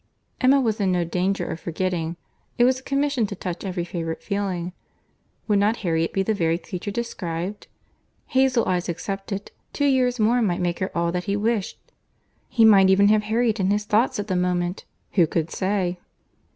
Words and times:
Emma 0.39 0.59
was 0.59 0.81
in 0.81 0.91
no 0.91 1.03
danger 1.03 1.45
of 1.45 1.59
forgetting. 1.59 2.17
It 2.57 2.63
was 2.63 2.79
a 2.79 2.83
commission 2.83 3.27
to 3.27 3.35
touch 3.35 3.63
every 3.63 3.83
favourite 3.83 4.23
feeling. 4.23 4.73
Would 5.47 5.59
not 5.59 5.77
Harriet 5.85 6.11
be 6.11 6.23
the 6.23 6.33
very 6.33 6.57
creature 6.57 6.89
described? 6.89 7.67
Hazle 8.33 8.65
eyes 8.65 8.89
excepted, 8.89 9.51
two 9.73 9.85
years 9.85 10.19
more 10.19 10.41
might 10.41 10.59
make 10.59 10.79
her 10.79 10.89
all 10.97 11.11
that 11.11 11.25
he 11.25 11.35
wished. 11.37 11.77
He 12.49 12.65
might 12.65 12.89
even 12.89 13.09
have 13.09 13.21
Harriet 13.21 13.59
in 13.59 13.69
his 13.69 13.85
thoughts 13.85 14.17
at 14.19 14.25
the 14.25 14.35
moment; 14.35 14.85
who 15.11 15.27
could 15.27 15.51
say? 15.51 15.99